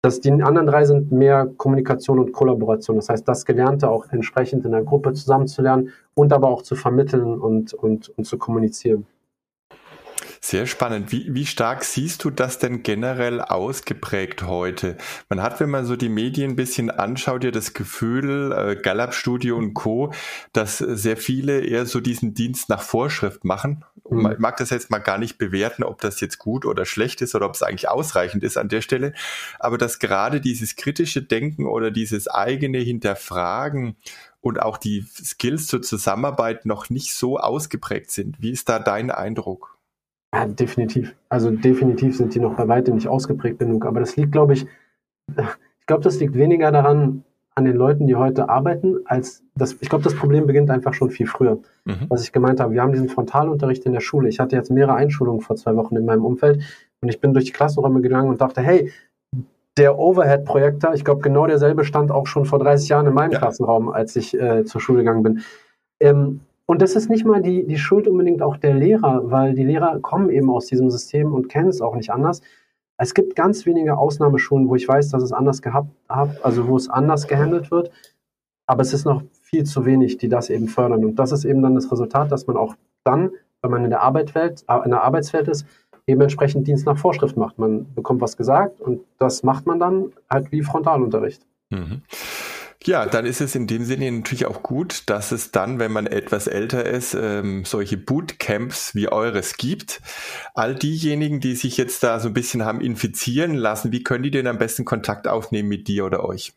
Das, 0.01 0.21
die 0.21 0.33
anderen 0.33 0.67
drei 0.67 0.87
sind 0.87 1.13
mehr 1.13 1.47
Kommunikation 1.59 2.19
und 2.19 2.33
Kollaboration. 2.33 2.97
Das 2.97 3.11
heißt, 3.11 3.29
das 3.29 3.45
Gelernte 3.45 3.91
auch 3.91 4.07
entsprechend 4.09 4.65
in 4.65 4.73
der 4.73 4.83
Gruppe 4.83 5.13
zusammenzulernen 5.13 5.91
und 6.15 6.33
aber 6.33 6.49
auch 6.49 6.63
zu 6.63 6.75
vermitteln 6.75 7.39
und, 7.39 7.75
und, 7.75 8.09
und 8.17 8.25
zu 8.25 8.39
kommunizieren. 8.39 9.07
Sehr 10.51 10.67
spannend. 10.67 11.13
Wie, 11.13 11.33
wie 11.33 11.47
stark 11.47 11.85
siehst 11.85 12.25
du 12.25 12.31
das 12.31 12.59
denn 12.59 12.83
generell 12.83 13.41
ausgeprägt 13.41 14.43
heute? 14.43 14.97
Man 15.29 15.41
hat, 15.41 15.61
wenn 15.61 15.71
man 15.71 15.87
so 15.87 15.95
die 15.95 16.09
Medien 16.09 16.51
ein 16.51 16.57
bisschen 16.57 16.91
anschaut, 16.91 17.45
ja 17.45 17.53
das 17.53 17.73
Gefühl, 17.73 18.51
äh, 18.51 18.75
Gallup 18.75 19.15
Studio 19.15 19.57
und 19.57 19.75
Co., 19.75 20.13
dass 20.53 20.79
sehr 20.79 21.17
viele 21.17 21.61
eher 21.61 21.87
so 21.87 22.01
diesen 22.01 22.35
Dienst 22.35 22.69
nach 22.69 22.83
Vorschrift 22.83 23.45
machen. 23.45 23.85
Mhm. 24.11 24.23
Man 24.23 24.41
mag 24.41 24.57
das 24.57 24.71
jetzt 24.71 24.91
mal 24.91 24.99
gar 24.99 25.19
nicht 25.19 25.39
bewerten, 25.39 25.85
ob 25.85 26.01
das 26.01 26.21
jetzt 26.21 26.39
gut 26.39 26.67
oder 26.67 26.85
schlecht 26.85 27.23
ist 27.23 27.37
oder 27.37 27.47
ob 27.47 27.55
es 27.55 27.63
eigentlich 27.63 27.89
ausreichend 27.89 28.43
ist 28.43 28.57
an 28.57 28.69
der 28.69 28.81
Stelle. 28.81 29.13
Aber 29.61 29.79
dass 29.79 30.01
gerade 30.01 30.41
dieses 30.41 30.75
kritische 30.75 31.23
Denken 31.23 31.69
oder 31.69 31.93
dieses 31.93 32.27
eigene 32.27 32.79
Hinterfragen 32.79 33.95
und 34.41 34.61
auch 34.61 34.79
die 34.79 35.07
Skills 35.15 35.69
zur 35.69 35.81
Zusammenarbeit 35.81 36.67
noch 36.67 36.91
nicht 36.91 37.15
so 37.15 37.39
ausgeprägt 37.39 38.11
sind. 38.11 38.43
Wie 38.43 38.51
ist 38.51 38.69
da 38.69 38.81
dein 38.81 39.13
Eindruck? 39.13 39.77
Ja, 40.35 40.47
definitiv. 40.47 41.15
Also 41.29 41.51
definitiv 41.51 42.17
sind 42.17 42.35
die 42.35 42.41
noch 42.41 42.55
bei 42.55 42.69
weitem 42.69 42.95
nicht 42.95 43.09
ausgeprägt 43.09 43.59
genug. 43.59 43.85
Aber 43.85 44.01
das 44.01 44.17
liegt, 44.17 44.33
glaube 44.33 44.53
ich, 44.53 44.67
ich 45.37 45.87
glaube, 45.87 46.03
das 46.03 46.21
liegt 46.21 46.35
weniger 46.35 46.71
daran, 46.71 47.25
an 47.57 47.65
den 47.65 47.77
Leuten, 47.77 48.07
die 48.07 48.15
heute 48.15 48.49
arbeiten, 48.49 49.01
als 49.05 49.43
das, 49.55 49.77
ich 49.81 49.89
glaube, 49.89 50.05
das 50.05 50.15
Problem 50.15 50.47
beginnt 50.47 50.71
einfach 50.71 50.95
schon 50.95 51.11
viel 51.11 51.27
früher. 51.27 51.59
Mhm. 51.85 52.07
Was 52.09 52.23
ich 52.23 52.33
gemeint 52.33 52.61
habe, 52.61 52.73
wir 52.73 52.81
haben 52.81 52.93
diesen 52.93 53.09
Frontalunterricht 53.09 53.85
in 53.85 53.93
der 53.93 54.01
Schule. 54.01 54.29
Ich 54.29 54.39
hatte 54.39 54.57
jetzt 54.57 54.71
mehrere 54.71 54.95
Einschulungen 54.95 55.41
vor 55.41 55.57
zwei 55.57 55.75
Wochen 55.77 55.97
in 55.97 56.05
meinem 56.05 56.25
Umfeld 56.25 56.63
und 57.01 57.09
ich 57.09 57.21
bin 57.21 57.35
durch 57.35 57.47
die 57.47 57.53
Klassenräume 57.53 58.01
gegangen 58.01 58.31
und 58.31 58.41
dachte, 58.41 58.61
hey, 58.63 58.93
der 59.77 59.99
Overhead-Projektor, 59.99 60.95
ich 60.95 61.05
glaube, 61.05 61.23
genau 61.23 61.47
derselbe 61.47 61.85
stand 61.85 62.11
auch 62.11 62.27
schon 62.27 62.45
vor 62.45 62.59
30 62.59 62.89
Jahren 62.89 63.07
in 63.07 63.15
meinem 63.15 63.33
ja. 63.33 63.39
Klassenraum, 63.39 63.89
als 63.89 64.17
ich 64.17 64.39
äh, 64.39 64.65
zur 64.65 64.81
Schule 64.81 65.01
gegangen 65.01 65.23
bin. 65.23 65.41
Ähm, 66.01 66.41
Und 66.71 66.83
das 66.83 66.95
ist 66.95 67.11
nicht 67.11 67.27
mal 67.27 67.43
die, 67.43 67.67
die 67.67 67.79
Schuld 67.79 68.07
unbedingt 68.07 68.43
auch 68.43 68.57
der 68.57 68.75
Lehrer, 68.75 69.29
weil 69.29 69.55
die 69.55 69.65
Lehrer 69.65 69.99
kommen 69.99 70.31
eben 70.31 70.49
aus 70.49 70.67
diesem 70.67 70.89
System 70.89 71.35
und 71.35 71.49
kennen 71.49 71.69
es 71.69 71.81
auch 71.81 71.97
nicht 71.97 72.11
anders. 72.11 72.43
Es 72.97 73.13
gibt 73.13 73.35
ganz 73.35 73.67
wenige 73.67 73.99
Ausnahmeschulen, 73.99 74.69
wo 74.69 74.77
ich 74.77 74.87
weiß, 74.87 75.09
dass 75.09 75.25
es 75.25 75.33
anders 75.33 75.63
gehabt 75.63 75.91
hat, 76.09 76.45
also 76.45 76.69
wo 76.69 76.77
es 76.77 76.89
anders 76.89 77.27
gehandelt 77.27 77.73
wird. 77.73 77.91
Aber 78.67 78.83
es 78.83 78.93
ist 78.93 79.05
noch 79.05 79.25
viel 79.43 79.65
zu 79.65 79.85
wenig, 79.85 80.19
die 80.19 80.29
das 80.29 80.49
eben 80.49 80.69
fördern. 80.69 81.05
Und 81.05 81.17
das 81.17 81.33
ist 81.33 81.45
eben 81.45 81.61
dann 81.61 81.75
das 81.75 81.91
Resultat, 81.91 82.31
dass 82.31 82.47
man 82.47 82.57
auch 82.57 82.77
dann, 83.03 83.33
wenn 83.63 83.73
man 83.73 83.83
in 83.83 83.91
der, 83.91 84.03
Arbeitswelt, 84.03 84.65
äh, 84.69 84.85
in 84.85 84.93
der 84.93 85.03
Arbeitswelt 85.03 85.49
ist, 85.49 85.67
eben 86.07 86.21
entsprechend 86.21 86.69
Dienst 86.69 86.87
nach 86.87 86.99
Vorschrift 86.99 87.37
macht. 87.37 87.59
Man 87.59 87.93
bekommt 87.97 88.21
was 88.21 88.37
gesagt 88.37 88.81
und 88.81 89.01
das 89.19 89.43
macht 89.43 89.67
man 89.67 89.81
dann 89.81 90.13
halt 90.31 90.53
wie 90.53 90.63
Frontalunterricht. 90.63 91.45
Mhm. 91.71 92.03
Ja, 92.85 93.05
dann 93.05 93.27
ist 93.27 93.43
es 93.43 93.55
in 93.55 93.67
dem 93.67 93.85
Sinne 93.85 94.11
natürlich 94.11 94.47
auch 94.47 94.63
gut, 94.63 95.03
dass 95.11 95.33
es 95.33 95.53
dann, 95.53 95.79
wenn 95.79 95.93
man 95.93 96.07
etwas 96.07 96.47
älter 96.47 96.87
ist, 96.87 97.15
ähm, 97.15 97.65
solche 97.67 97.99
Bootcamps 97.99 98.95
wie 98.95 99.13
eures 99.13 99.59
gibt. 99.59 100.01
All 100.55 100.75
diejenigen, 100.75 101.41
die 101.41 101.57
sich 101.57 101.77
jetzt 101.77 102.03
da 102.03 102.19
so 102.21 102.29
ein 102.29 102.35
bisschen 102.35 102.65
haben 102.65 102.81
infizieren 102.81 103.55
lassen, 103.55 103.93
wie 103.93 104.03
können 104.03 104.23
die 104.23 104.31
denn 104.31 104.47
am 104.47 104.57
besten 104.57 104.87
Kontakt 104.87 105.29
aufnehmen 105.29 105.69
mit 105.69 105.89
dir 105.89 106.07
oder 106.07 106.25
euch? 106.25 106.55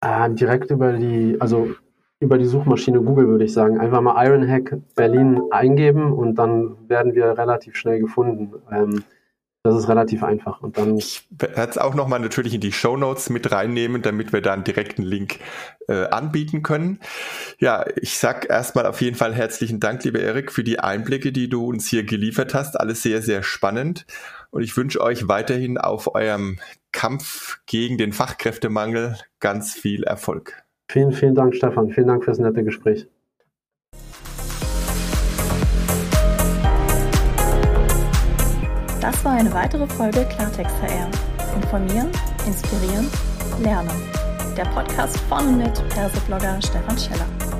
Äh, 0.00 0.30
direkt 0.30 0.72
über 0.72 0.92
die, 0.92 1.36
also 1.38 1.70
über 2.18 2.36
die 2.36 2.46
Suchmaschine 2.46 3.00
Google 3.00 3.28
würde 3.28 3.44
ich 3.44 3.52
sagen. 3.52 3.78
Einfach 3.78 4.00
mal 4.00 4.26
Ironhack 4.26 4.76
Berlin 4.96 5.40
eingeben 5.52 6.12
und 6.12 6.34
dann 6.34 6.88
werden 6.88 7.14
wir 7.14 7.38
relativ 7.38 7.76
schnell 7.76 8.00
gefunden. 8.00 8.54
Ähm, 8.72 9.04
das 9.64 9.76
ist 9.76 9.88
relativ 9.88 10.22
einfach. 10.22 10.60
Und 10.60 10.76
dann 10.76 10.98
ich 10.98 11.26
werde 11.30 11.70
es 11.70 11.78
auch 11.78 11.94
nochmal 11.94 12.20
natürlich 12.20 12.52
in 12.52 12.60
die 12.60 12.70
Show 12.70 12.98
Notes 12.98 13.30
mit 13.30 13.50
reinnehmen, 13.50 14.02
damit 14.02 14.34
wir 14.34 14.42
da 14.42 14.52
einen 14.52 14.62
direkten 14.62 15.02
Link 15.02 15.38
äh, 15.88 16.04
anbieten 16.04 16.62
können. 16.62 17.00
Ja, 17.58 17.86
ich 17.96 18.18
sag 18.18 18.48
erstmal 18.50 18.84
auf 18.84 19.00
jeden 19.00 19.16
Fall 19.16 19.34
herzlichen 19.34 19.80
Dank, 19.80 20.04
lieber 20.04 20.20
Erik, 20.20 20.52
für 20.52 20.64
die 20.64 20.80
Einblicke, 20.80 21.32
die 21.32 21.48
du 21.48 21.66
uns 21.66 21.88
hier 21.88 22.04
geliefert 22.04 22.52
hast. 22.52 22.78
Alles 22.78 23.02
sehr, 23.02 23.22
sehr 23.22 23.42
spannend. 23.42 24.04
Und 24.50 24.62
ich 24.62 24.76
wünsche 24.76 25.00
euch 25.00 25.28
weiterhin 25.28 25.78
auf 25.78 26.14
eurem 26.14 26.58
Kampf 26.92 27.60
gegen 27.64 27.96
den 27.96 28.12
Fachkräftemangel 28.12 29.16
ganz 29.40 29.72
viel 29.72 30.04
Erfolg. 30.04 30.62
Vielen, 30.90 31.12
vielen 31.12 31.34
Dank, 31.34 31.54
Stefan. 31.54 31.88
Vielen 31.88 32.08
Dank 32.08 32.24
fürs 32.24 32.38
nette 32.38 32.64
Gespräch. 32.64 33.08
War 39.24 39.32
eine 39.32 39.54
weitere 39.54 39.86
Folge 39.86 40.26
Klartext 40.26 40.76
HR. 40.82 41.08
Informieren, 41.56 42.10
inspirieren, 42.46 43.08
lernen. 43.62 43.88
Der 44.54 44.66
Podcast 44.66 45.18
von 45.30 45.48
und 45.48 45.56
mit 45.56 45.88
Perseblogger 45.88 46.60
Stefan 46.60 46.98
Scheller. 46.98 47.53